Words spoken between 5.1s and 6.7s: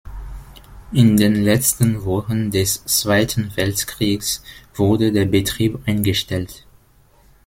der Betrieb eingestellt.